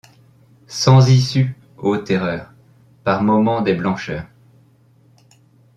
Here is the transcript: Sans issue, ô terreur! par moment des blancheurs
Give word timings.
Sans 0.65 1.05
issue, 1.11 1.55
ô 1.77 1.95
terreur! 1.95 2.51
par 3.03 3.21
moment 3.21 3.61
des 3.61 3.75
blancheurs 3.75 4.25